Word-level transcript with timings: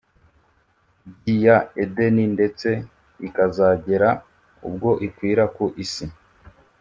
byi 1.11 1.33
ya 1.45 1.57
edeni 1.83 2.23
ndetse 2.35 2.69
ikazagera 3.27 4.09
ubwo 4.67 4.89
ikwira 5.07 5.43
ku 5.55 5.65
isi 5.83 6.05